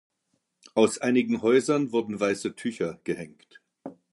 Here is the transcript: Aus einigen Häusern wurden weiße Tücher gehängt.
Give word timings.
Aus 0.73 0.97
einigen 0.97 1.43
Häusern 1.43 1.91
wurden 1.91 2.19
weiße 2.19 2.55
Tücher 2.55 2.99
gehängt. 3.03 3.61